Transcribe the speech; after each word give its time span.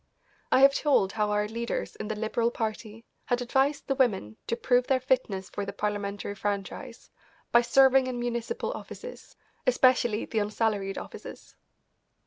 I 0.51 0.61
have 0.61 0.73
told 0.73 1.11
how 1.11 1.29
our 1.29 1.47
leaders 1.47 1.95
in 1.95 2.07
the 2.07 2.15
Liberal 2.15 2.49
Party 2.49 3.05
had 3.25 3.39
advised 3.39 3.85
the 3.85 3.93
women 3.93 4.35
to 4.47 4.55
prove 4.55 4.87
their 4.87 4.99
fitness 4.99 5.47
for 5.51 5.63
the 5.63 5.71
Parliamentary 5.73 6.33
franchise 6.33 7.11
by 7.51 7.61
serving 7.61 8.07
in 8.07 8.19
municipal 8.19 8.71
offices, 8.73 9.35
especially 9.67 10.25
the 10.25 10.39
unsalaried 10.39 10.97
offices. 10.97 11.55